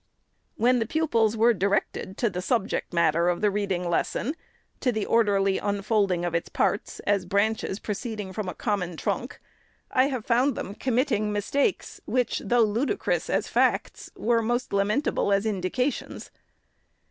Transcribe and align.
When 0.55 0.79
the 0.79 0.87
pupils 0.87 1.37
were 1.37 1.53
directed 1.53 2.17
to 2.17 2.29
the 2.31 2.41
subject 2.41 2.91
matter 2.91 3.29
of 3.29 3.39
the 3.41 3.51
reading 3.51 3.87
lesson, 3.87 4.33
to 4.79 4.91
the 4.91 5.05
orderly 5.05 5.59
un 5.59 5.83
folding 5.83 6.25
of 6.25 6.33
its 6.33 6.49
parts, 6.49 6.99
as 7.01 7.23
branches 7.27 7.77
proceeding 7.79 8.33
from 8.33 8.49
a 8.49 8.55
com 8.55 8.79
mon 8.79 8.97
trunk, 8.97 9.39
I 9.91 10.05
have 10.07 10.25
found 10.25 10.55
them 10.55 10.73
committing 10.73 11.31
mistakes 11.31 12.01
which, 12.05 12.39
though 12.43 12.63
ludicrous 12.63 13.29
as 13.29 13.47
facts, 13.47 14.09
were 14.17 14.41
most 14.41 14.73
lamentable 14.73 15.31
as 15.31 15.45
indications. 15.45 16.31